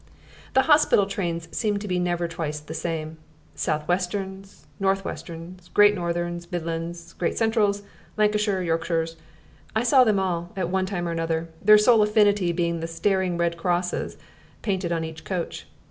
The 0.55 0.63
hospital 0.63 1.05
trains 1.05 1.47
seemed 1.51 1.79
to 1.81 1.87
be 1.87 1.99
never 1.99 2.27
twice 2.27 2.59
the 2.59 2.73
same: 2.73 3.19
South 3.53 3.87
Westerns, 3.87 4.65
North 4.79 5.05
Westerns, 5.05 5.67
Great 5.75 5.93
Northerns, 5.93 6.51
Midlands, 6.51 7.13
Great 7.13 7.37
Centrals, 7.37 7.83
Lancashire 8.17 8.57
and 8.57 8.65
Yorkshires 8.65 9.15
I 9.75 9.83
saw 9.83 10.03
them 10.03 10.17
all, 10.19 10.53
at 10.55 10.69
one 10.69 10.87
time 10.87 11.07
or 11.07 11.11
another, 11.11 11.49
their 11.61 11.77
sole 11.77 12.01
affinity 12.01 12.51
being 12.51 12.79
the 12.79 12.87
staring 12.87 13.37
red 13.37 13.57
crosses 13.57 14.17
painted 14.63 14.91
on 14.91 15.03
each 15.03 15.23
coach. 15.23 15.67